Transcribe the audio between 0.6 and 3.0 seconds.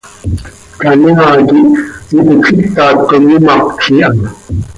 Canoaa quih ipocj itac